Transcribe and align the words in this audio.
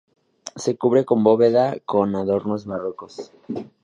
Se 0.55 0.75
cubre 0.79 1.05
con 1.05 1.23
bóveda 1.23 1.77
con 1.85 2.15
adornos 2.15 2.65
barrocos. 2.65 3.31